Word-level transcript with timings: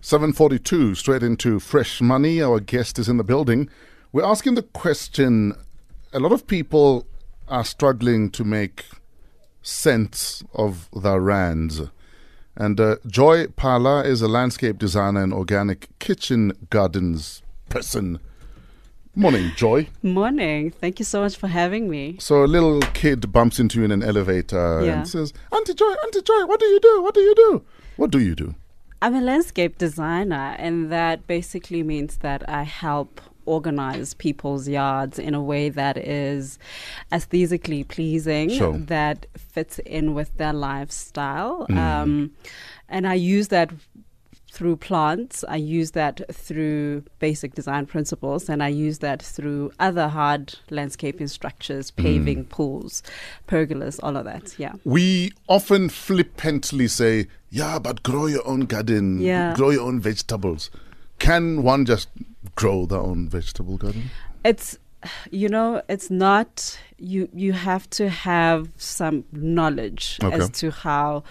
742, 0.00 0.94
straight 0.94 1.22
into 1.22 1.60
fresh 1.60 2.00
money. 2.00 2.40
Our 2.42 2.60
guest 2.60 2.98
is 2.98 3.08
in 3.08 3.16
the 3.16 3.24
building. 3.24 3.68
We're 4.12 4.24
asking 4.24 4.54
the 4.54 4.62
question 4.62 5.54
a 6.12 6.18
lot 6.18 6.32
of 6.32 6.46
people 6.46 7.06
are 7.48 7.64
struggling 7.64 8.30
to 8.30 8.44
make 8.44 8.84
sense 9.62 10.42
of 10.54 10.88
their 11.02 11.20
rands. 11.20 11.82
And 12.56 12.80
uh, 12.80 12.96
Joy 13.06 13.46
Phala 13.46 14.04
is 14.04 14.22
a 14.22 14.28
landscape 14.28 14.78
designer 14.78 15.22
and 15.22 15.32
organic 15.32 15.88
kitchen 15.98 16.52
gardens 16.70 17.42
person. 17.68 18.18
Morning, 19.14 19.50
Joy. 19.56 19.88
Morning. 20.02 20.70
Thank 20.70 20.98
you 20.98 21.04
so 21.04 21.20
much 21.20 21.36
for 21.36 21.48
having 21.48 21.88
me. 21.90 22.16
So 22.20 22.44
a 22.44 22.46
little 22.46 22.80
kid 22.94 23.32
bumps 23.32 23.58
into 23.58 23.78
you 23.80 23.84
in 23.84 23.90
an 23.90 24.02
elevator 24.02 24.82
Yeah. 24.84 24.98
and 24.98 25.08
says, 25.08 25.32
Auntie 25.52 25.74
Joy, 25.74 25.84
Auntie 26.04 26.22
Joy, 26.22 26.46
what 26.46 26.60
do 26.60 26.66
you 26.66 26.80
do? 26.80 27.02
What 27.02 27.14
do 27.14 27.20
you 27.20 27.34
do? 27.34 27.64
What 27.96 28.10
do 28.10 28.18
you 28.20 28.34
do? 28.34 28.54
I'm 29.02 29.14
a 29.14 29.20
landscape 29.20 29.78
designer, 29.78 30.54
and 30.58 30.92
that 30.92 31.26
basically 31.26 31.82
means 31.82 32.18
that 32.18 32.46
I 32.48 32.64
help 32.64 33.20
organize 33.46 34.12
people's 34.14 34.68
yards 34.68 35.18
in 35.18 35.34
a 35.34 35.42
way 35.42 35.70
that 35.70 35.96
is 35.96 36.58
aesthetically 37.10 37.82
pleasing, 37.84 38.50
Sure. 38.50 38.76
that 38.78 39.26
fits 39.36 39.78
in 39.80 40.14
with 40.14 40.36
their 40.36 40.52
lifestyle. 40.52 41.66
Um, 41.70 42.32
and 42.88 43.06
I 43.08 43.14
use 43.14 43.48
that 43.48 43.70
through 44.50 44.76
plants, 44.76 45.44
I 45.48 45.56
use 45.56 45.92
that 45.92 46.20
through 46.34 47.04
basic 47.20 47.54
design 47.54 47.86
principles, 47.86 48.48
and 48.48 48.62
I 48.62 48.68
use 48.68 48.98
that 48.98 49.22
through 49.22 49.72
other 49.78 50.08
hard 50.08 50.54
landscaping 50.70 51.28
structures, 51.28 51.90
mm. 51.92 52.02
paving, 52.02 52.44
pools, 52.46 53.02
pergolas, 53.46 54.00
all 54.02 54.16
of 54.16 54.24
that. 54.24 54.58
Yeah. 54.58 54.72
We 54.84 55.32
often 55.48 55.88
flippantly 55.88 56.88
say, 56.88 57.28
yeah, 57.50 57.78
but 57.78 58.02
grow 58.02 58.26
your 58.26 58.46
own 58.46 58.60
garden, 58.62 59.20
Yeah. 59.20 59.54
grow 59.54 59.70
your 59.70 59.82
own 59.86 60.00
vegetables. 60.00 60.70
Can 61.18 61.62
one 61.62 61.84
just 61.84 62.08
grow 62.56 62.86
their 62.86 63.00
own 63.00 63.28
vegetable 63.28 63.76
garden? 63.76 64.10
it's 64.42 64.78
you 65.30 65.48
know 65.48 65.82
it's 65.88 66.10
not 66.10 66.78
you 66.98 67.28
you 67.34 67.52
have 67.52 67.88
to 67.90 68.08
have 68.08 68.68
some 68.76 69.24
knowledge 69.32 70.18
Okay. 70.22 70.36
as 70.36 70.50
to 70.50 70.70
how 70.70 71.22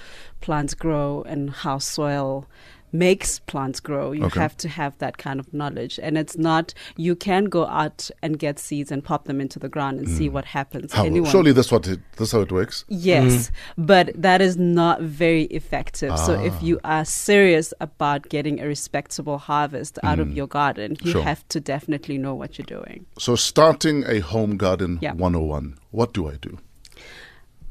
plants 0.42 0.74
grow 0.74 1.24
and 1.28 1.50
how 1.50 1.78
soil 1.80 2.48
makes 2.92 3.40
plants 3.40 3.80
grow 3.80 4.12
you 4.12 4.26
Okay. 4.26 4.40
have 4.40 4.56
to 4.58 4.68
have 4.70 4.98
that 4.98 5.18
kind 5.18 5.40
of 5.40 5.54
knowledge 5.54 6.00
and 6.02 6.18
it's 6.18 6.38
not 6.38 6.74
you 6.98 7.16
can 7.16 7.46
go 7.46 7.66
out 7.68 8.10
and 8.22 8.40
get 8.40 8.60
seeds 8.60 8.92
and 8.92 9.04
pop 9.04 9.26
them 9.26 9.40
into 9.42 9.60
the 9.60 9.70
ground 9.70 10.00
and 10.00 10.10
see 10.10 10.30
what 10.30 10.46
happens 10.46 10.92
Mm. 10.92 10.96
How? 10.98 11.06
Anyone- 11.06 11.32
Surely 11.32 11.52
that's 11.52 11.72
what 11.72 11.88
it, 11.88 12.00
that's 12.18 12.32
how 12.32 12.42
it 12.42 12.52
works. 12.52 12.86
Yes, 12.88 13.52
but 13.78 14.10
that 14.16 14.42
is 14.42 14.58
not 14.58 15.02
very 15.02 15.44
effective. 15.44 16.18
So 16.18 16.36
Ah. 16.36 16.44
if 16.44 16.62
you 16.64 16.80
are 16.84 17.06
serious 17.06 17.74
about 17.80 18.30
getting 18.30 18.60
a 18.60 18.66
respectable 18.68 19.38
harvest 19.38 20.00
out 20.04 20.20
of 20.20 20.32
your 20.34 20.48
garden, 20.48 20.98
you 21.04 21.10
Mm. 21.10 21.12
Sure. 21.14 21.24
have 21.24 21.48
to 21.50 21.60
definitely 21.60 22.18
know 22.18 22.34
what 22.34 22.58
you're 22.58 22.66
doing. 22.80 23.06
So 23.18 23.36
starting 23.36 24.04
a 24.08 24.20
home 24.20 24.58
garden 24.58 25.00
Yeah. 25.02 25.14
101, 25.14 25.76
what 25.92 26.14
do 26.14 26.28
I 26.28 26.36
do? 26.42 26.58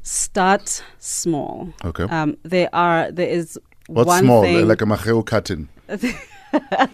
Start 0.01 0.83
small. 0.97 1.69
Okay. 1.83 2.03
Um, 2.03 2.37
there 2.43 2.69
are 2.73 3.11
there 3.11 3.27
is 3.27 3.59
What's 3.93 4.07
one 4.07 4.23
small? 4.23 4.41
thing. 4.43 4.67
Like 4.67 4.81
a 4.81 4.85
macheo 4.85 5.25
cutting. 5.25 5.69
if 5.89 6.01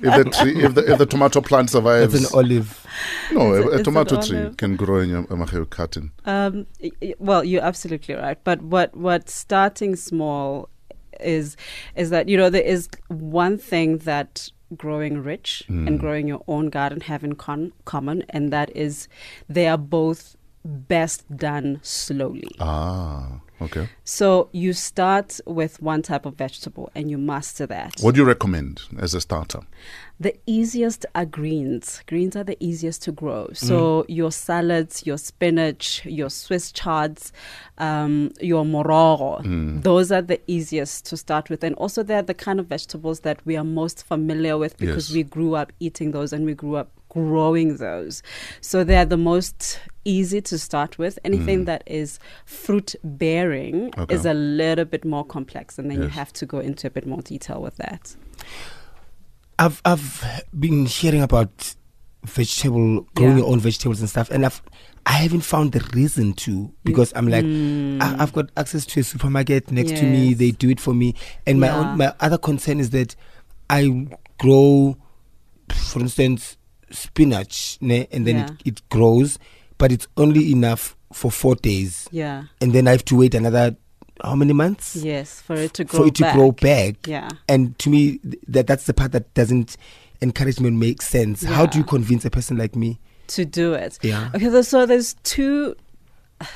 the 0.01 0.31
tree, 0.37 0.63
if 0.63 0.73
the 0.75 0.91
if 0.91 0.97
the 0.97 1.05
tomato 1.05 1.41
plant 1.41 1.69
survives, 1.69 2.13
That's 2.13 2.31
an 2.33 2.37
olive. 2.39 2.85
no, 3.31 3.53
Is 3.53 3.65
a, 3.65 3.69
it- 3.69 3.79
a 3.81 3.83
tomato 3.83 4.21
tree 4.21 4.37
olive? 4.39 4.57
can 4.57 4.75
grow 4.75 4.99
in 4.99 5.11
a, 5.15 5.21
a 5.21 5.35
macheo 5.35 5.69
cutting. 5.69 6.11
Um, 6.25 6.65
y- 6.81 6.91
y- 7.01 7.13
well, 7.19 7.43
you're 7.43 7.63
absolutely 7.63 8.15
right. 8.15 8.37
But 8.43 8.61
what 8.61 8.95
what 8.95 9.29
starting 9.29 9.95
small 9.95 10.69
is 11.19 11.55
is 11.95 12.09
that 12.09 12.27
you 12.29 12.37
know 12.37 12.49
there 12.49 12.61
is 12.61 12.89
one 13.07 13.57
thing 13.57 13.99
that 13.99 14.49
growing 14.75 15.21
rich 15.21 15.63
Mm. 15.69 15.87
and 15.87 15.99
growing 15.99 16.27
your 16.27 16.43
own 16.47 16.69
garden 16.69 16.99
have 17.01 17.23
in 17.23 17.35
con- 17.35 17.71
common, 17.85 18.23
and 18.29 18.51
that 18.51 18.75
is 18.75 19.07
they 19.47 19.67
are 19.67 19.77
both 19.77 20.35
best 20.65 21.23
done 21.37 21.79
slowly. 21.83 22.49
Ah, 22.59 23.39
okay. 23.61 23.89
So 24.03 24.49
you 24.51 24.73
start 24.73 25.39
with 25.45 25.81
one 25.81 26.01
type 26.01 26.25
of 26.25 26.35
vegetable 26.35 26.89
and 26.95 27.09
you 27.09 27.17
master 27.17 27.65
that. 27.67 27.93
What 28.01 28.15
do 28.15 28.21
you 28.21 28.27
recommend 28.27 28.81
as 28.99 29.13
a 29.13 29.21
starter? 29.21 29.61
The 30.19 30.33
easiest 30.45 31.05
are 31.13 31.25
greens. 31.25 32.01
Greens 32.07 32.35
are 32.35 32.43
the 32.43 32.55
easiest 32.63 33.03
to 33.03 33.11
grow. 33.11 33.49
So 33.53 34.05
your 34.07 34.31
salads, 34.31 35.05
your 35.05 35.17
spinach, 35.17 36.05
your 36.05 36.29
Swiss 36.29 36.71
chards, 36.71 37.33
um, 37.77 38.31
your 38.39 38.63
morogo, 38.63 39.81
those 39.83 40.11
are 40.11 40.21
the 40.21 40.39
easiest 40.47 41.05
to 41.07 41.17
start 41.17 41.49
with. 41.49 41.63
And 41.63 41.75
also 41.75 42.01
they're 42.03 42.21
the 42.21 42.33
kind 42.33 42.59
of 42.59 42.67
vegetables 42.67 43.21
that 43.21 43.45
we 43.45 43.57
are 43.57 43.63
most 43.63 44.05
familiar 44.05 44.57
with 44.57 44.77
because 44.77 45.09
Yes. 45.09 45.15
we 45.15 45.23
grew 45.23 45.55
up 45.55 45.73
eating 45.79 46.11
those 46.11 46.31
and 46.31 46.45
we 46.45 46.53
grew 46.53 46.75
up 46.75 46.91
growing 47.25 47.77
those. 47.77 48.21
So 48.61 48.83
they're 48.83 49.05
the 49.05 49.17
most 49.17 49.79
easy 50.03 50.41
to 50.41 50.59
start 50.59 50.99
with. 50.99 51.17
Anything 51.23 51.65
that 51.65 51.81
is 51.87 52.19
fruit 52.45 52.93
bearing 53.03 53.91
Okay. 53.97 54.13
is 54.13 54.25
a 54.25 54.33
little 54.33 54.85
bit 54.85 55.03
more 55.05 55.23
complex 55.25 55.79
and 55.79 55.89
then 55.89 56.03
you 56.03 56.09
have 56.09 56.31
to 56.33 56.45
go 56.45 56.59
into 56.59 56.87
a 56.87 56.89
bit 56.89 57.07
more 57.07 57.21
detail 57.21 57.61
with 57.61 57.77
that. 57.77 58.15
I've 59.57 59.81
I've 59.85 60.43
been 60.57 60.85
hearing 60.85 61.21
about 61.21 61.75
vegetable 62.25 63.01
growing 63.15 63.37
Yeah. 63.37 63.43
your 63.43 63.51
own 63.51 63.59
vegetables 63.61 64.01
and 64.01 64.09
stuff, 64.09 64.29
and 64.29 64.45
I've 64.45 64.61
I 65.05 65.11
haven't 65.13 65.41
found 65.41 65.71
the 65.71 65.79
reason 65.93 66.33
to 66.33 66.73
because 66.83 67.13
I'm 67.15 67.27
like 67.29 67.45
I, 67.45 68.21
I've 68.21 68.33
got 68.33 68.49
access 68.57 68.85
to 68.87 68.99
a 68.99 69.03
supermarket 69.03 69.71
next 69.71 69.91
to 69.97 70.03
me. 70.03 70.33
Mm. 70.33 70.37
They 70.37 70.51
do 70.51 70.69
it 70.69 70.81
for 70.81 70.93
me, 70.93 71.15
and 71.47 71.59
my 71.61 71.67
Yeah. 71.67 71.77
own, 71.91 71.97
my 71.97 72.13
other 72.19 72.37
concern 72.37 72.79
is 72.81 72.89
that 72.89 73.15
I 73.69 74.07
grow, 74.39 74.97
for 75.71 75.99
instance, 76.01 76.57
spinach, 76.91 77.77
ne, 77.81 78.07
and 78.11 78.25
then 78.27 78.35
Yeah. 78.37 78.45
it, 78.65 78.67
it 78.67 78.89
grows, 78.89 79.37
but 79.77 79.91
it's 79.91 80.07
only 80.17 80.51
enough 80.51 80.95
for 81.13 81.31
four 81.31 81.55
days, 81.55 82.07
Yeah. 82.11 82.43
and 82.61 82.73
then 82.73 82.87
I 82.87 82.91
have 82.91 83.05
to 83.05 83.15
wait 83.15 83.33
another 83.35 83.75
how 84.23 84.35
many 84.35 84.53
months 84.53 84.95
Yes, 84.95 85.41
for 85.41 85.55
it 85.55 85.73
to 85.73 85.83
grow 85.83 85.99
for 86.01 86.07
it 86.07 86.15
to 86.15 86.23
back. 86.23 86.35
grow 86.35 86.51
back. 86.53 87.05
Yeah. 87.07 87.29
And 87.49 87.77
to 87.79 87.89
me, 87.89 88.17
th- 88.19 88.35
that 88.47 88.65
that's 88.67 88.85
the 88.85 88.93
part 88.93 89.11
that 89.11 89.33
doesn't 89.33 89.75
encouragement 90.21 90.77
make 90.77 91.01
sense. 91.01 91.43
How 91.43 91.65
do 91.65 91.77
you 91.77 91.83
convince 91.83 92.23
a 92.25 92.29
person 92.29 92.55
like 92.57 92.75
me? 92.77 92.97
To 93.27 93.43
do 93.43 93.73
it. 93.73 93.99
Yeah. 94.01 94.31
Okay, 94.33 94.61
so- 94.61 94.85
there's 94.85 95.15
two 95.23 95.75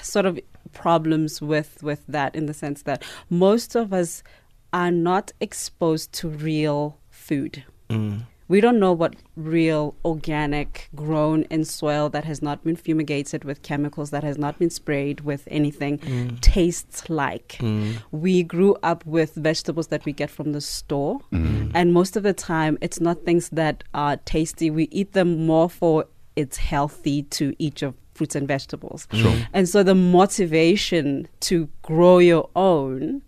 sort 0.01 0.25
of 0.25 0.39
problems 0.71 1.41
with 1.41 1.81
with 1.83 2.05
that 2.07 2.35
in 2.35 2.45
the 2.45 2.53
sense 2.53 2.83
that 2.83 3.03
most 3.29 3.75
of 3.75 3.91
us 3.91 4.23
are 4.71 4.91
not 4.91 5.31
exposed 5.41 6.13
to 6.13 6.29
real 6.29 6.97
food. 7.09 7.63
Mm. 7.89 8.21
We 8.49 8.61
don't 8.61 8.79
know 8.79 8.91
what 8.91 9.15
real 9.35 9.95
organic 10.03 10.89
grown 10.95 11.43
in 11.43 11.63
soil 11.65 12.09
that 12.09 12.25
has 12.25 12.41
not 12.41 12.63
been 12.63 12.75
fumigated 12.75 13.43
with 13.43 13.61
chemicals 13.61 14.09
that 14.09 14.23
has 14.23 14.39
not 14.39 14.57
been 14.57 14.71
sprayed 14.71 15.21
with 15.21 15.47
anything 15.51 15.99
mm. 15.99 16.41
tastes 16.41 17.09
like. 17.09 17.57
Mm. 17.59 18.01
We 18.11 18.41
grew 18.41 18.75
up 18.81 19.05
with 19.05 19.35
vegetables 19.35 19.87
that 19.87 20.03
we 20.03 20.13
get 20.13 20.31
from 20.31 20.51
the 20.51 20.61
store 20.61 21.19
mm. 21.31 21.71
and 21.75 21.93
most 21.93 22.17
of 22.17 22.23
the 22.23 22.33
time 22.33 22.79
it's 22.81 22.99
not 22.99 23.23
things 23.23 23.49
that 23.49 23.83
are 23.93 24.17
tasty. 24.17 24.71
We 24.71 24.89
eat 24.91 25.13
them 25.13 25.45
more 25.45 25.69
for 25.69 26.05
it's 26.35 26.57
healthy 26.57 27.23
to 27.23 27.53
eat 27.59 27.81
your 27.81 27.93
fruits 28.15 28.35
and 28.35 28.47
vegetables. 28.47 29.07
Sure. 29.13 29.35
And 29.53 29.69
so 29.69 29.83
the 29.83 29.95
motivation 29.95 31.27
to 31.41 31.69
grow 31.83 32.17
your 32.17 32.49
own 32.55 33.21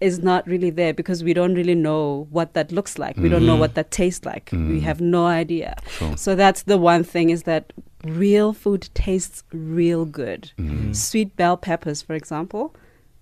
is 0.00 0.20
not 0.20 0.46
really 0.46 0.70
there 0.70 0.94
because 0.94 1.22
we 1.22 1.34
don't 1.34 1.54
really 1.54 1.74
know 1.74 2.26
what 2.30 2.54
that 2.54 2.72
looks 2.72 2.98
like. 2.98 3.16
We 3.16 3.28
don't 3.28 3.44
know 3.44 3.52
mm-hmm. 3.52 3.60
what 3.60 3.74
that 3.74 3.90
tastes 3.90 4.24
like. 4.24 4.48
We 4.52 4.58
mm-hmm. 4.58 4.78
have 4.80 5.00
no 5.00 5.26
idea. 5.26 5.76
Sure. 5.90 6.16
So 6.16 6.34
that's 6.34 6.62
the 6.62 6.78
one 6.78 7.04
thing 7.04 7.30
is 7.30 7.42
that 7.44 7.72
real 8.04 8.52
food 8.52 8.88
tastes 8.94 9.44
real 9.52 10.04
good. 10.04 10.52
Mm-hmm. 10.58 10.92
Sweet 10.92 11.36
bell 11.36 11.56
peppers, 11.56 12.00
for 12.02 12.14
example, 12.14 12.74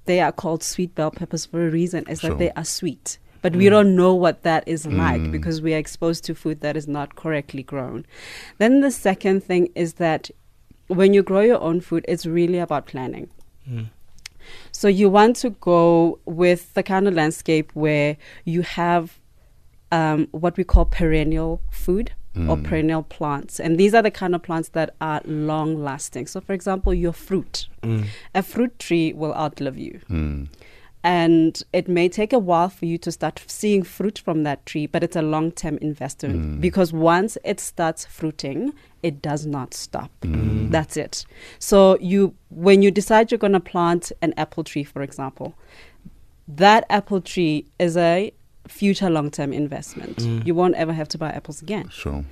they 0.05 0.21
are 0.21 0.33
called 0.33 0.63
sweet 0.63 0.95
bell 0.95 1.11
peppers 1.11 1.47
for 1.47 1.67
a 1.67 1.71
reason. 1.71 2.05
Is 2.09 2.21
Sure. 2.21 2.31
that 2.31 2.39
they 2.39 2.51
are 2.53 2.65
sweet. 2.65 3.19
But 3.41 3.55
we 3.55 3.67
mm. 3.67 3.71
don't 3.71 3.95
know 3.95 4.15
what 4.15 4.43
that 4.43 4.67
is 4.67 4.85
mm. 4.87 4.97
like 4.97 5.31
because 5.31 5.63
we 5.63 5.75
are 5.75 5.79
exposed 5.79 6.25
to 6.25 6.35
food 6.35 6.61
that 6.61 6.77
is 6.77 6.89
not 6.89 7.15
correctly 7.15 7.63
grown. 7.63 8.05
Then 8.59 8.81
the 8.81 8.91
second 8.91 9.45
thing 9.45 9.69
is 9.75 9.95
that 9.95 10.31
when 10.89 11.15
you 11.15 11.23
grow 11.23 11.41
your 11.41 11.61
own 11.61 11.81
food, 11.81 12.05
it's 12.09 12.27
really 12.27 12.59
about 12.59 12.87
planning. 12.87 13.31
Mm. 13.69 13.91
So 14.73 14.89
you 14.89 15.09
want 15.09 15.37
to 15.37 15.51
go 15.51 16.19
with 16.25 16.75
the 16.75 16.83
kind 16.83 17.09
of 17.09 17.15
landscape 17.15 17.71
where 17.75 18.17
you 18.45 18.63
have 18.63 19.19
um, 19.91 20.29
what 20.33 20.57
we 20.57 20.65
call 20.65 20.85
perennial 20.85 21.61
food 21.71 22.13
or 22.37 22.57
mm. 22.57 22.65
perennial 22.65 23.03
plants. 23.03 23.59
And 23.59 23.79
these 23.79 23.95
are 23.95 24.03
the 24.03 24.11
kind 24.11 24.35
of 24.35 24.43
plants 24.43 24.71
that 24.71 24.95
are 25.01 25.21
long 25.25 25.83
lasting. 25.83 26.27
So, 26.27 26.41
for 26.41 26.53
example, 26.53 26.95
your 26.95 27.13
fruit. 27.13 27.67
Mm. 27.83 28.07
A 28.35 28.43
fruit 28.43 28.79
tree 28.79 29.13
will 29.13 29.35
outlive 29.35 29.77
you. 29.77 30.01
Mm. 30.09 30.49
And 31.03 31.63
it 31.73 31.89
may 31.89 32.09
take 32.09 32.33
a 32.33 32.39
while 32.39 32.69
for 32.69 32.87
you 32.87 32.99
to 32.99 33.13
start 33.13 33.43
seeing 33.47 33.83
fruit 33.83 34.19
from 34.19 34.43
that 34.43 34.67
tree, 34.67 34.87
but 34.87 35.03
it's 35.03 35.17
a 35.17 35.23
long 35.23 35.53
term 35.53 35.79
investment 35.79 36.61
because 36.61 36.93
once 36.93 37.39
it 37.45 37.61
starts 37.61 38.05
fruiting, 38.05 38.75
it 39.03 39.23
does 39.23 39.47
not 39.47 39.75
stop. 39.75 40.11
Mm. 40.23 40.71
That's 40.71 40.97
it. 40.97 41.25
So 41.59 41.99
you 42.01 42.35
when 42.51 42.83
you 42.83 42.91
decide 42.91 43.31
you're 43.31 43.39
going 43.39 43.53
to 43.53 43.61
plant 43.61 44.13
an 44.23 44.35
apple 44.37 44.65
tree, 44.65 44.85
for 44.85 45.03
example, 45.03 45.55
that 46.47 46.85
apple 46.91 47.21
tree 47.21 47.67
is 47.79 47.97
a 47.97 48.33
future 48.67 49.11
long 49.11 49.31
term 49.31 49.53
investment. 49.53 50.17
Mm. 50.17 50.47
You 50.47 50.55
won't 50.55 50.75
ever 50.75 50.93
have 50.93 51.09
to 51.09 51.19
buy 51.19 51.31
apples 51.31 51.63
again. 51.63 51.89
Sure. 51.89 52.25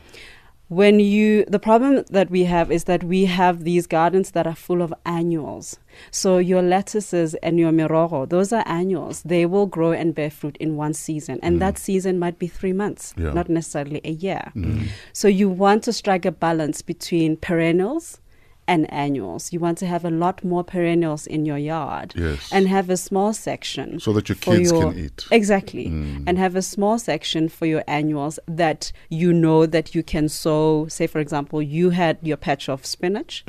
When 0.68 0.98
you, 0.98 1.44
the 1.46 1.60
problem 1.60 2.04
that 2.10 2.28
we 2.28 2.44
have 2.44 2.72
is 2.72 2.84
that 2.84 3.04
we 3.04 3.26
have 3.26 3.62
these 3.62 3.86
gardens 3.86 4.32
that 4.32 4.48
are 4.48 4.54
full 4.54 4.82
of 4.82 4.92
annuals. 5.04 5.78
So 6.10 6.38
your 6.38 6.60
lettuces 6.60 7.34
and 7.36 7.58
your 7.58 7.70
morogo, 7.70 8.28
those 8.28 8.52
are 8.52 8.64
annuals. 8.66 9.22
They 9.22 9.46
will 9.46 9.66
grow 9.66 9.92
and 9.92 10.14
bear 10.14 10.30
fruit 10.30 10.56
in 10.58 10.76
one 10.76 10.92
season, 10.94 11.38
and 11.42 11.56
mm. 11.56 11.60
that 11.60 11.78
season 11.78 12.18
might 12.18 12.38
be 12.38 12.48
three 12.48 12.72
months, 12.72 13.14
Yeah. 13.16 13.32
not 13.32 13.48
necessarily 13.48 14.00
a 14.04 14.10
year. 14.10 14.52
Mm. 14.56 14.88
So 15.12 15.28
you 15.28 15.48
want 15.48 15.84
to 15.84 15.92
strike 15.92 16.24
a 16.24 16.32
balance 16.32 16.82
between 16.82 17.36
perennials 17.36 18.20
and 18.68 18.92
annuals. 18.92 19.52
You 19.52 19.60
want 19.60 19.78
to 19.78 19.86
have 19.86 20.04
a 20.04 20.10
lot 20.10 20.42
more 20.44 20.64
perennials 20.64 21.26
in 21.26 21.46
your 21.46 21.58
yard 21.58 22.12
Yes. 22.16 22.50
and 22.52 22.68
have 22.68 22.90
a 22.90 22.96
small 22.96 23.32
section 23.32 24.00
So 24.00 24.12
that 24.12 24.28
your 24.28 24.36
kids 24.36 24.70
your- 24.70 24.92
can 24.92 24.98
eat. 25.04 25.24
Exactly. 25.30 25.86
Mm. 25.86 26.24
And 26.26 26.38
have 26.38 26.56
a 26.56 26.62
small 26.62 26.98
section 26.98 27.48
for 27.48 27.66
your 27.66 27.84
annuals 27.86 28.38
that 28.48 28.92
you 29.08 29.32
know 29.32 29.66
that 29.66 29.94
you 29.94 30.02
can 30.02 30.28
sow. 30.28 30.86
Say, 30.88 31.06
for 31.06 31.20
example, 31.20 31.62
you 31.62 31.90
had 31.90 32.18
your 32.22 32.36
patch 32.36 32.68
of 32.68 32.84
spinach. 32.84 33.44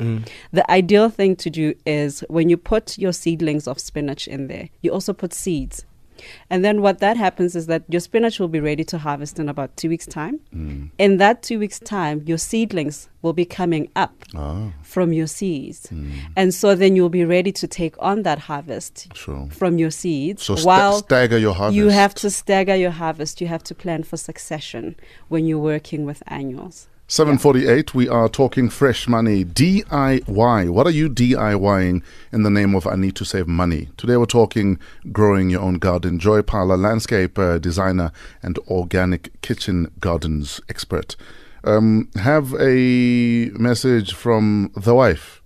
The 0.52 0.70
ideal 0.70 1.08
thing 1.10 1.36
to 1.36 1.50
do 1.50 1.74
is 1.86 2.24
when 2.28 2.48
you 2.48 2.56
put 2.56 2.98
your 2.98 3.12
seedlings 3.12 3.66
of 3.66 3.78
spinach 3.78 4.26
in 4.28 4.46
there, 4.48 4.68
you 4.82 4.92
also 4.92 5.12
put 5.12 5.32
seeds. 5.34 5.84
And 6.50 6.64
then 6.64 6.82
what 6.82 6.98
that 7.00 7.16
happens 7.16 7.54
is 7.56 7.66
that 7.66 7.82
your 7.88 8.00
spinach 8.00 8.38
will 8.40 8.48
be 8.48 8.60
ready 8.60 8.84
to 8.84 8.98
harvest 8.98 9.38
in 9.38 9.48
about 9.48 9.76
two 9.76 9.88
weeks' 9.88 10.06
time. 10.06 10.40
Mm. 10.54 10.90
In 10.98 11.16
that 11.18 11.42
two 11.42 11.58
weeks' 11.58 11.78
time, 11.80 12.22
your 12.26 12.38
seedlings 12.38 13.08
will 13.22 13.32
be 13.32 13.44
coming 13.44 13.88
up 13.96 14.12
Ah, 14.34 14.72
from 14.82 15.12
your 15.12 15.26
seeds. 15.26 15.88
mm. 15.92 16.12
And 16.36 16.54
so 16.54 16.74
then 16.74 16.94
you'll 16.96 17.08
be 17.08 17.24
ready 17.24 17.52
to 17.52 17.66
take 17.66 17.94
on 17.98 18.22
that 18.22 18.38
harvest 18.40 19.08
sure. 19.16 19.48
from 19.50 19.78
your 19.78 19.90
seeds 19.90 20.42
So 20.44 20.56
while 20.58 20.98
stagger 20.98 21.38
your 21.38 21.54
harvest. 21.54 21.76
you 21.76 21.88
have 21.88 22.14
to 22.16 22.30
stagger 22.30 22.76
your 22.76 22.92
harvest. 22.92 23.40
You 23.40 23.48
have 23.48 23.62
to 23.64 23.74
plan 23.74 24.02
for 24.04 24.16
succession 24.16 24.94
when 25.28 25.46
you're 25.46 25.58
working 25.58 26.04
with 26.04 26.22
annuals. 26.26 26.88
748, 27.10 27.94
we 27.94 28.06
are 28.06 28.28
talking 28.28 28.68
fresh 28.68 29.08
money. 29.08 29.42
DIY. 29.42 30.68
What 30.68 30.86
are 30.86 30.90
you 30.90 31.08
DIYing 31.08 32.02
in 32.32 32.42
the 32.42 32.50
name 32.50 32.74
of 32.74 32.86
I 32.86 32.96
need 32.96 33.16
to 33.16 33.24
save 33.24 33.48
money? 33.48 33.88
Today 33.96 34.18
we're 34.18 34.26
talking 34.26 34.78
growing 35.10 35.48
your 35.48 35.62
own 35.62 35.76
garden. 35.78 36.18
Joy 36.18 36.42
Phala, 36.42 36.78
landscape 36.78 37.38
uh, 37.38 37.56
designer 37.56 38.12
and 38.42 38.58
organic 38.68 39.40
kitchen 39.40 39.90
gardens 40.00 40.60
expert. 40.68 41.16
Um, 41.64 42.10
have 42.16 42.52
a 42.60 43.52
message 43.54 44.12
from 44.12 44.70
the 44.76 44.94
wife. 44.94 45.40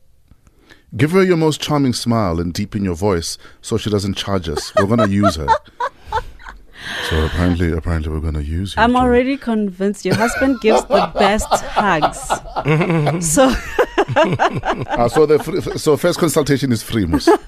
Give 0.97 1.13
her 1.13 1.23
your 1.23 1.37
most 1.37 1.61
charming 1.61 1.93
smile 1.93 2.41
and 2.41 2.53
deepen 2.53 2.83
your 2.83 2.97
voice 2.97 3.39
so 3.61 3.79
she 3.79 3.89
doesn't 3.89 4.15
charge 4.15 4.49
us. 4.49 4.73
We're 4.75 4.87
going 4.87 4.99
to 4.99 5.09
use 5.09 5.37
her. 5.37 5.47
So 7.09 7.25
apparently, 7.27 7.73
apparently, 7.73 8.11
we're 8.13 8.21
going 8.21 8.35
to 8.35 8.45
use 8.45 8.75
you. 8.77 8.83
I'm 8.83 8.93
Joy. 8.93 8.99
already 8.99 9.37
convinced 9.37 10.05
your 10.05 10.15
husband 10.17 10.61
gives 10.61 10.85
the 10.87 11.11
best 11.15 11.49
hugs. 11.51 12.19
so 13.27 13.53
Ah, 14.15 15.07
so 15.09 15.27
the 15.27 15.39
fr- 15.43 15.79
so 15.79 15.97
first 15.97 16.19
consultation 16.19 16.73
is 16.73 16.83
free, 16.83 17.07
Mus. 17.07 17.29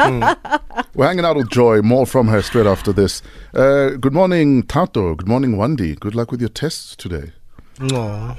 We're 0.95 1.07
hanging 1.07 1.25
out 1.25 1.37
with 1.37 1.51
Joy. 1.51 1.83
More 1.83 2.07
from 2.07 2.29
her 2.29 2.43
straight 2.43 2.67
after 2.67 2.93
this. 2.93 3.23
Uh, 3.53 3.91
good 4.01 4.13
morning, 4.13 4.63
Tato. 4.63 5.15
Good 5.15 5.27
morning, 5.29 5.57
Wandi. 5.57 5.99
Good 5.99 6.15
luck 6.15 6.31
with 6.31 6.41
your 6.41 6.49
tests 6.51 6.95
today. 6.95 7.33
No. 7.81 8.37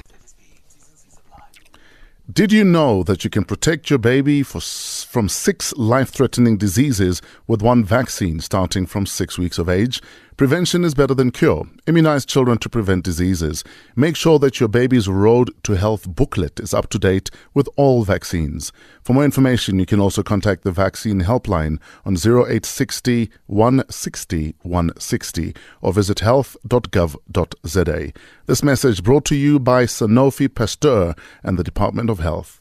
Did 2.32 2.52
you 2.52 2.64
know 2.64 3.02
that 3.04 3.22
you 3.22 3.30
can 3.30 3.44
protect 3.44 3.90
your 3.90 3.98
baby 3.98 4.42
for, 4.42 4.58
s- 4.58 4.95
from 5.16 5.30
six 5.30 5.72
life 5.78 6.10
threatening 6.10 6.58
diseases 6.58 7.22
with 7.46 7.62
one 7.62 7.82
vaccine 7.82 8.38
starting 8.38 8.84
from 8.84 9.06
six 9.06 9.38
weeks 9.38 9.56
of 9.56 9.66
age? 9.66 10.02
Prevention 10.36 10.84
is 10.84 10.92
better 10.92 11.14
than 11.14 11.30
cure. 11.30 11.66
Immunize 11.86 12.26
children 12.26 12.58
to 12.58 12.68
prevent 12.68 13.02
diseases. 13.02 13.64
Make 13.96 14.14
sure 14.14 14.38
that 14.40 14.60
your 14.60 14.68
baby's 14.68 15.08
Road 15.08 15.54
to 15.62 15.72
Health 15.72 16.06
booklet 16.06 16.60
is 16.60 16.74
up 16.74 16.90
to 16.90 16.98
date 16.98 17.30
with 17.54 17.66
all 17.76 18.04
vaccines. 18.04 18.72
For 19.02 19.14
more 19.14 19.24
information, 19.24 19.78
you 19.78 19.86
can 19.86 20.00
also 20.00 20.22
contact 20.22 20.64
the 20.64 20.70
vaccine 20.70 21.22
helpline 21.22 21.78
on 22.04 22.12
0860 22.16 23.30
160 23.46 24.54
160 24.60 25.54
or 25.80 25.92
visit 25.94 26.20
health.gov.za. 26.20 28.12
This 28.44 28.62
message 28.62 29.02
brought 29.02 29.24
to 29.24 29.34
you 29.34 29.58
by 29.58 29.84
Sanofi 29.84 30.54
Pasteur 30.54 31.14
and 31.42 31.58
the 31.58 31.64
Department 31.64 32.10
of 32.10 32.18
Health. 32.18 32.60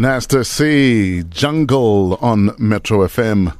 See 0.00 1.24
Jungle 1.24 2.14
on 2.20 2.54
Metro 2.56 2.98
FM. 2.98 3.56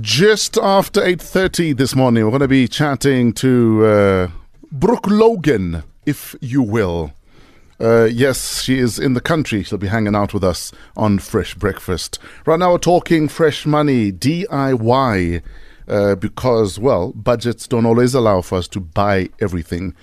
Just 0.00 0.56
after 0.56 1.02
8.30 1.02 1.76
this 1.76 1.94
morning, 1.94 2.24
we're 2.24 2.30
going 2.30 2.40
to 2.40 2.48
be 2.48 2.66
chatting 2.66 3.34
to 3.34 3.84
uh, 3.84 4.28
Brooke 4.72 5.06
Logan, 5.06 5.82
if 6.06 6.34
you 6.40 6.62
will. 6.62 7.12
Uh, 7.78 8.04
yes, 8.04 8.62
she 8.62 8.78
is 8.78 8.98
in 8.98 9.12
the 9.12 9.20
country. 9.20 9.62
She'll 9.62 9.76
be 9.76 9.88
hanging 9.88 10.16
out 10.16 10.32
with 10.32 10.44
us 10.44 10.72
on 10.96 11.18
Fresh 11.18 11.56
Breakfast. 11.56 12.18
Right 12.46 12.58
now, 12.58 12.72
we're 12.72 12.78
talking 12.78 13.28
fresh 13.28 13.66
money, 13.66 14.10
DIY, 14.12 15.42
uh, 15.88 16.14
because, 16.14 16.78
well, 16.78 17.12
budgets 17.12 17.66
don't 17.66 17.84
always 17.84 18.14
allow 18.14 18.40
for 18.40 18.56
us 18.56 18.68
to 18.68 18.80
buy 18.80 19.28
everything. 19.40 19.94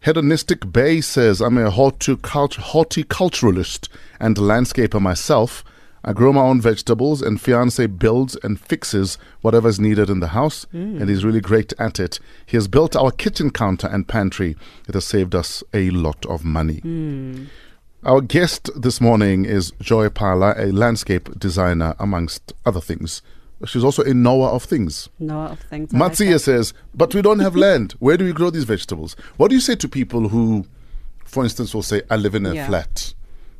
Hedonistic 0.00 0.72
Bay 0.72 1.00
says, 1.00 1.40
I'm 1.40 1.58
a 1.58 1.70
horticult- 1.70 2.56
horticulturalist 2.56 3.88
and 4.20 4.36
landscaper 4.36 5.00
myself. 5.00 5.64
I 6.04 6.12
grow 6.12 6.32
my 6.32 6.42
own 6.42 6.60
vegetables, 6.60 7.20
and 7.20 7.40
fiance 7.40 7.84
builds 7.86 8.36
and 8.42 8.60
fixes 8.60 9.18
whatever's 9.40 9.80
needed 9.80 10.08
in 10.08 10.20
the 10.20 10.28
house, 10.28 10.64
hmm. 10.70 11.00
and 11.00 11.10
he's 11.10 11.24
really 11.24 11.40
great 11.40 11.72
at 11.78 11.98
it. 11.98 12.20
He 12.46 12.56
has 12.56 12.68
built 12.68 12.94
our 12.94 13.10
kitchen 13.10 13.50
counter 13.50 13.88
and 13.88 14.06
pantry. 14.06 14.56
It 14.86 14.94
has 14.94 15.04
saved 15.04 15.34
us 15.34 15.64
a 15.74 15.90
lot 15.90 16.24
of 16.26 16.44
money. 16.44 16.78
Hmm. 16.78 17.46
Our 18.04 18.20
guest 18.20 18.70
this 18.80 19.00
morning 19.00 19.44
is 19.44 19.72
Joy 19.80 20.08
Phala, 20.08 20.56
a 20.56 20.70
landscape 20.72 21.36
designer, 21.36 21.96
amongst 21.98 22.52
other 22.64 22.80
things. 22.80 23.22
She's 23.66 23.82
also 23.84 24.02
a 24.04 24.14
knower 24.14 24.48
of 24.48 24.62
things. 24.64 25.08
no 25.18 25.40
of 25.40 25.60
things. 25.60 25.92
I 25.92 25.98
like 25.98 26.40
says, 26.40 26.74
but 26.94 27.14
we 27.14 27.22
don't 27.22 27.40
have 27.40 27.56
land. 27.66 27.92
Where 27.98 28.16
do 28.16 28.24
we 28.24 28.32
grow 28.32 28.50
these 28.50 28.64
vegetables? 28.64 29.16
What 29.36 29.48
do 29.48 29.54
you 29.54 29.60
say 29.60 29.74
to 29.76 29.88
people 29.88 30.28
who, 30.28 30.64
for 31.24 31.42
instance, 31.42 31.74
will 31.74 31.82
say, 31.82 32.02
I 32.10 32.16
live 32.16 32.34
in 32.34 32.46
a 32.46 32.54
Yeah. 32.54 32.66
flat, 32.68 33.14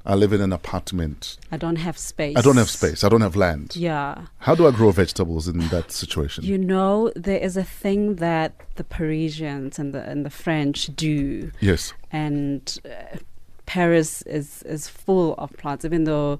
I 0.06 0.14
live 0.14 0.32
in 0.32 0.40
an 0.40 0.52
apartment, 0.52 1.36
I 1.52 1.56
don't 1.56 1.76
have 1.76 1.98
space. 1.98 2.36
I 2.36 2.40
don't 2.40 2.56
have 2.56 2.70
space, 2.70 3.02
I 3.04 3.08
don't 3.08 3.20
have 3.20 3.36
land. 3.36 3.74
Yeah. 3.76 4.26
How 4.38 4.54
do 4.54 4.66
I 4.66 4.70
grow 4.70 4.90
vegetables 4.92 5.48
in 5.48 5.58
that 5.68 5.90
situation? 5.90 6.44
You 6.44 6.56
know, 6.58 7.12
there 7.16 7.38
is 7.40 7.56
a 7.56 7.64
thing 7.64 8.14
that 8.16 8.52
the 8.76 8.84
Parisians 8.84 9.78
and 9.78 9.92
the 9.92 10.02
and 10.08 10.24
the 10.24 10.30
French 10.30 10.86
do, 10.94 11.50
yes. 11.60 11.92
and 12.12 12.78
uh, 12.86 13.18
Paris 13.66 14.22
is 14.22 14.62
is 14.62 14.88
full 14.88 15.34
of 15.34 15.52
plants, 15.58 15.84
even 15.84 16.04
though 16.04 16.38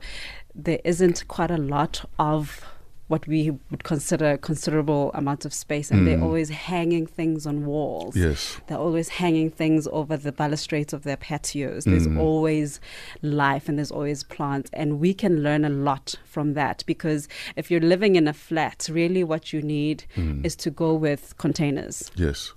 there 0.55 0.81
isn't 0.85 1.27
quite 1.29 1.51
a 1.51 1.59
lot 1.59 2.09
of 2.19 2.65
what 3.09 3.27
we 3.27 3.51
would 3.71 3.85
consider 3.85 4.37
considerable 4.37 5.11
amount 5.15 5.45
of 5.45 5.53
space, 5.53 5.91
and 5.91 6.07
they're 6.07 6.19
Mm. 6.19 6.23
always 6.23 6.51
hanging 6.51 7.07
things 7.07 7.47
on 7.47 7.65
walls. 7.67 8.15
Yes. 8.17 8.61
They're 8.67 8.79
always 8.79 9.09
hanging 9.09 9.51
things 9.51 9.89
over 9.91 10.17
the 10.17 10.31
balustrades 10.33 10.93
of 10.93 11.03
their 11.05 11.17
patios. 11.17 11.85
There's 11.85 12.07
Mm. 12.07 12.19
always 12.19 12.81
life 13.23 13.69
and 13.69 13.79
there's 13.79 13.91
always 13.91 14.23
plants. 14.25 14.69
And 14.73 15.01
we 15.01 15.15
can 15.15 15.43
learn 15.43 15.65
a 15.65 15.71
lot 15.71 16.15
from 16.25 16.55
that 16.55 16.85
because 16.87 17.29
if 17.57 17.71
you're 17.71 17.81
living 17.81 18.15
in 18.17 18.29
a 18.29 18.33
flat, 18.35 18.89
really 18.93 19.25
what 19.25 19.53
you 19.53 19.63
need 19.63 20.05
Mm. 20.17 20.45
is 20.45 20.55
to 20.57 20.71
go 20.71 20.95
with 20.95 21.35
containers. 21.39 22.11
Yes. 22.15 22.53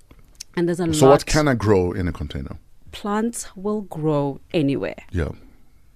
And 0.58 0.68
there's 0.68 0.82
a 0.82 0.84
So 0.84 0.90
lot. 0.92 0.96
So 0.96 1.08
what 1.10 1.26
can 1.26 1.48
I 1.48 1.54
grow 1.56 1.92
in 1.94 2.08
a 2.08 2.12
container? 2.12 2.58
plants 2.92 3.48
will 3.56 3.82
grow 3.84 4.42
anywhere. 4.54 4.98
Yeah. 5.14 5.30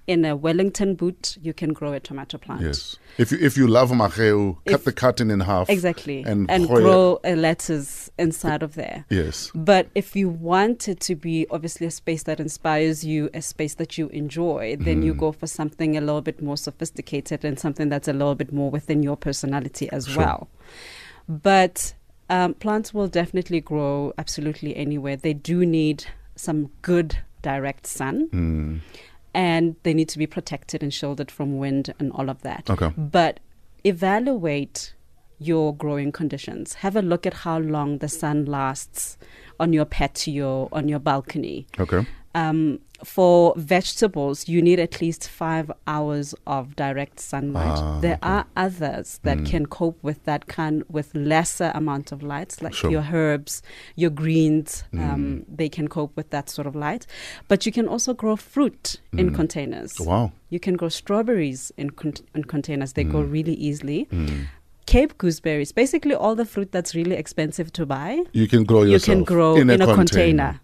In 0.07 0.24
a 0.24 0.35
Wellington 0.35 0.93
boot, 0.93 1.35
you 1.41 1.51
can 1.51 1.74
grow 1.74 1.91
a 1.93 2.00
tomato 2.00 2.38
plant. 2.38 2.62
Yes. 2.62 2.97
If 3.17 3.31
you 3.31 3.39
if 3.41 3.57
you 3.57 3.65
love 3.65 3.89
macheu, 3.89 4.57
cut 4.65 4.75
If- 4.75 4.83
the 4.85 4.91
cutting 4.91 5.31
in 5.31 5.39
half. 5.39 5.67
Exactly. 5.69 6.24
And, 6.24 6.50
And, 6.51 6.67
grow 6.67 7.19
a 7.24 7.35
lettuce 7.35 8.12
inside 8.19 8.62
of 8.62 8.75
there. 8.75 9.05
Yes. 9.09 9.51
But 9.55 9.88
if 9.95 10.15
you 10.15 10.29
want 10.29 10.88
it 10.88 11.00
to 11.01 11.15
be 11.15 11.47
obviously 11.50 11.88
a 11.88 11.91
space 11.91 12.21
that 12.24 12.39
inspires 12.39 13.03
you, 13.03 13.31
a 13.33 13.41
space 13.41 13.74
that 13.75 13.97
you 13.97 14.09
enjoy, 14.09 14.77
then 14.79 15.01
you 15.01 15.13
Mhm. 15.15 15.17
go 15.17 15.31
for 15.31 15.47
something 15.47 15.97
a 15.97 16.01
little 16.01 16.21
bit 16.21 16.39
more 16.39 16.57
sophisticated 16.57 17.43
and 17.43 17.57
something 17.59 17.89
that's 17.89 18.07
a 18.07 18.13
little 18.13 18.35
bit 18.35 18.53
more 18.53 18.69
within 18.69 19.01
your 19.01 19.17
personality 19.17 19.89
as 19.91 20.05
Sure. 20.07 20.24
well. 20.24 20.50
But 21.27 21.95
um, 22.29 22.53
plants 22.55 22.93
will 22.93 23.07
definitely 23.07 23.62
grow 23.62 24.13
absolutely 24.17 24.75
anywhere. 24.75 25.15
They 25.15 25.33
do 25.33 25.65
need 25.65 26.05
some 26.35 26.69
good 26.81 27.17
direct 27.41 27.85
sun 27.88 28.29
Mm. 28.29 28.79
And 29.36 29.75
they 29.84 29.94
need 29.94 30.08
to 30.10 30.18
be 30.18 30.25
protected 30.25 30.82
and 30.82 30.94
shielded 30.94 31.30
from 31.30 31.58
wind 31.58 31.94
and 32.00 32.12
all 32.13 32.30
of 32.30 32.42
that. 32.44 32.70
Okay. 32.70 32.92
But 32.98 33.42
evaluate 33.84 34.96
your 35.39 35.75
growing 35.75 36.12
conditions. 36.12 36.74
Have 36.75 36.96
a 36.96 37.01
look 37.01 37.25
at 37.25 37.34
how 37.34 37.60
long 37.60 37.98
the 38.00 38.08
sun 38.10 38.46
lasts 38.46 39.18
on 39.60 39.74
your 39.74 39.86
patio, 39.86 40.70
on 40.72 40.88
your 40.88 41.00
balcony. 41.00 41.68
Okay. 41.80 42.06
Um, 42.34 42.80
for 43.04 43.54
vegetables, 43.56 44.50
you 44.50 44.62
need 44.62 44.77
at 44.80 45.00
least 45.00 45.30
five 45.30 45.72
hours 45.88 46.36
of 46.46 46.75
direct 46.75 47.20
sunlight. 47.22 47.77
Ah, 47.77 48.00
there 48.01 48.15
okay. 48.15 48.27
are 48.30 48.46
others 48.58 49.20
that 49.24 49.38
Mm. 49.38 49.46
can 49.46 49.65
cope 49.68 49.98
with 50.04 50.22
that 50.25 50.48
kind 50.48 50.84
with 50.89 51.15
lesser 51.15 51.72
amount 51.74 52.12
of 52.12 52.22
light, 52.24 52.62
like 52.62 52.74
Sure. 52.74 52.92
your 52.92 53.04
herbs, 53.13 53.62
your 53.96 54.10
greens. 54.10 54.84
Mm. 54.94 55.00
Um, 55.13 55.46
they 55.48 55.70
can 55.70 55.88
cope 55.88 56.15
with 56.18 56.30
that 56.32 56.50
sort 56.50 56.68
of 56.68 56.75
light. 56.75 57.06
But 57.48 57.65
you 57.65 57.72
can 57.72 57.88
also 57.88 58.13
grow 58.13 58.36
fruit 58.36 58.98
in 59.13 59.32
Mm. 59.32 59.36
containers. 59.36 59.98
Wow. 60.00 60.34
You 60.50 60.60
can 60.60 60.75
grow 60.75 60.89
strawberries 60.89 61.72
in, 61.77 61.92
con- 61.92 62.13
in 62.34 62.44
containers. 62.46 62.94
They 62.94 63.04
grow 63.06 63.24
Mm. 63.24 63.32
really 63.32 63.54
easily. 63.54 64.08
Cape 64.86 65.18
gooseberries, 65.18 65.72
basically 65.74 66.13
all 66.13 66.36
the 66.36 66.46
fruit 66.46 66.72
that's 66.72 66.94
really 66.94 67.15
expensive 67.15 67.72
to 67.74 67.86
buy, 67.86 68.22
You 68.34 68.48
can 68.48 68.63
grow 68.63 68.84
you 68.84 68.92
yourself 68.94 69.15
can 69.18 69.24
grow 69.24 69.56
in, 69.56 69.70
in, 69.70 69.82
a, 69.82 69.88
a, 69.88 69.96
container. 69.96 70.60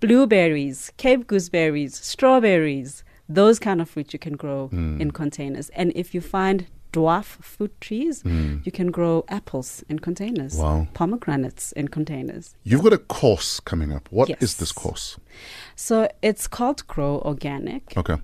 Blueberries, 0.00 0.90
Cape 0.96 1.26
gooseberries, 1.26 1.94
strawberries, 1.94 3.04
those 3.28 3.58
kind 3.58 3.80
of 3.80 3.88
fruit 3.88 4.12
you 4.12 4.18
can 4.18 4.34
grow 4.36 4.68
Mm. 4.72 5.00
in 5.00 5.10
containers. 5.12 5.68
And 5.70 5.92
if 5.94 6.14
you 6.14 6.20
find 6.20 6.66
dwarf 6.92 7.24
fruit 7.40 7.72
trees, 7.80 8.24
Mm. 8.24 8.66
you 8.66 8.72
can 8.72 8.90
grow 8.90 9.24
apples 9.28 9.84
in 9.88 10.00
containers, 10.00 10.56
Wow. 10.56 10.88
pomegranates 10.94 11.70
in 11.72 11.86
containers. 11.88 12.56
You've 12.64 12.82
got 12.82 12.92
a 12.92 12.98
course 12.98 13.60
coming 13.60 13.92
up. 13.92 14.08
What 14.10 14.30
is 14.30 14.36
Yes. 14.40 14.54
this 14.54 14.72
course? 14.72 15.16
So 15.76 16.08
it's 16.22 16.48
called 16.48 16.84
Grow 16.88 17.20
Organic. 17.24 17.92
Okay. 17.96 18.16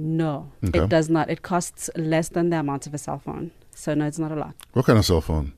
No, 0.00 0.52
Okay. 0.64 0.78
it 0.84 0.88
does 0.88 1.10
not. 1.10 1.28
It 1.28 1.42
costs 1.42 1.90
less 1.96 2.28
than 2.28 2.50
the 2.50 2.58
amount 2.60 2.86
of 2.86 2.94
a 2.94 2.98
cell 2.98 3.18
phone. 3.18 3.50
So 3.74 3.94
no, 3.94 4.06
it's 4.06 4.18
not 4.18 4.30
a 4.32 4.36
lot. 4.36 4.54
What 4.72 4.86
kind 4.86 4.98
of 4.98 5.04
cell 5.04 5.20
phone? 5.20 5.52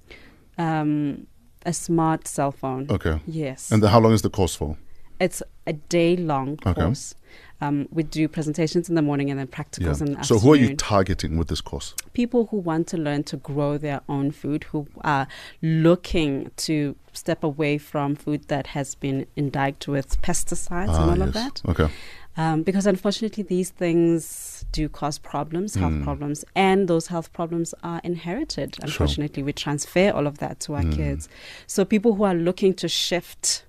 um, 0.58 1.26
a 1.66 1.72
smart 1.74 2.26
cell 2.26 2.50
phone. 2.52 2.86
Okay. 2.90 3.20
Yes, 3.26 3.70
And 3.70 3.82
the, 3.82 3.88
how 3.90 4.00
long 4.00 4.12
is 4.12 4.22
the 4.22 4.30
course 4.30 4.54
for? 4.56 4.76
it's 5.20 5.42
a 5.66 5.74
day 5.74 6.16
long 6.16 6.58
Okay. 6.64 6.72
course. 6.80 7.14
Um, 7.60 7.86
we 7.90 8.02
do 8.02 8.26
presentations 8.26 8.88
in 8.88 8.94
the 8.94 9.02
morning 9.02 9.30
and 9.30 9.38
then 9.38 9.46
practicals 9.46 10.00
in 10.00 10.06
the 10.06 10.12
So 10.14 10.20
afternoon. 10.20 10.24
So 10.24 10.38
who 10.38 10.52
are 10.54 10.56
you 10.56 10.74
targeting 10.76 11.36
with 11.36 11.48
this 11.48 11.60
course? 11.60 11.94
People 12.14 12.46
who 12.46 12.56
want 12.56 12.86
to 12.88 12.96
learn 12.96 13.22
to 13.24 13.36
grow 13.36 13.76
their 13.76 14.00
own 14.08 14.30
food, 14.30 14.64
who 14.64 14.86
are 15.04 15.26
looking 15.60 16.50
to 16.56 16.96
step 17.12 17.44
away 17.44 17.76
from 17.76 18.16
food 18.16 18.48
that 18.48 18.68
has 18.68 18.94
been 18.94 19.26
indicted 19.36 19.88
with 19.92 20.20
pesticides 20.22 20.98
and 20.98 21.10
all 21.10 21.20
of 21.28 21.36
Ah, 21.36 21.40
that. 21.40 21.62
Okay. 21.68 21.88
Um, 22.36 22.62
because 22.62 22.86
unfortunately, 22.86 23.42
these 23.42 23.70
things 23.70 24.64
do 24.72 24.88
cause 24.88 25.18
problems, 25.18 25.74
health 25.74 25.92
Mm. 25.94 26.04
problems, 26.04 26.44
and 26.54 26.86
those 26.88 27.08
health 27.08 27.32
problems 27.32 27.74
are 27.82 28.00
inherited. 28.04 28.76
Unfortunately, 28.82 29.42
we 29.42 29.52
transfer 29.52 30.10
all 30.10 30.26
of 30.26 30.38
that 30.38 30.60
to 30.60 30.74
our 30.74 30.82
Mm. 30.84 30.94
kids. 30.94 31.28
So, 31.66 31.84
people 31.84 32.14
who 32.14 32.22
are 32.24 32.34
looking 32.34 32.72
to 32.74 32.88
shift 32.88 33.64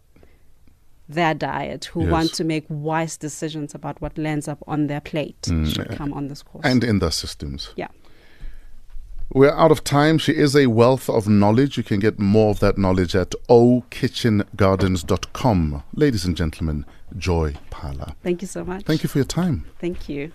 their 1.10 1.34
diet, 1.34 1.86
who 1.86 2.04
Yes. 2.04 2.12
want 2.12 2.34
to 2.36 2.44
make 2.44 2.66
wise 2.70 3.18
decisions 3.18 3.74
about 3.76 4.00
what 4.02 4.18
lands 4.18 4.48
up 4.48 4.64
on 4.68 4.88
their 4.88 5.02
plate, 5.02 5.42
Mm. 5.42 5.66
should 5.74 5.90
come 5.90 6.14
on 6.14 6.28
this 6.28 6.42
course. 6.44 6.64
And 6.64 6.84
in 6.84 7.00
the 7.00 7.10
systems. 7.12 7.72
Yeah. 7.76 7.88
We're 9.34 9.52
out 9.52 9.72
of 9.72 9.86
time. 9.86 10.18
She 10.18 10.34
is 10.34 10.58
a 10.58 10.68
wealth 10.68 11.10
of 11.10 11.30
knowledge. 11.30 11.78
You 11.78 11.84
can 11.84 12.02
get 12.02 12.20
more 12.20 12.50
of 12.50 12.60
that 12.60 12.78
knowledge 12.78 13.16
at 13.16 13.30
okitchengardens.com. 13.48 15.84
Ladies 15.94 16.26
and 16.26 16.36
gentlemen, 16.36 16.86
Joy 17.18 17.56
Phala. 17.72 18.16
Thank 18.24 18.42
you 18.42 18.50
so 18.50 18.66
much. 18.66 18.84
Thank 18.84 19.04
you 19.04 19.10
for 19.10 19.20
your 19.20 19.26
time. 19.26 19.64
Thank 19.80 20.10
you. 20.10 20.34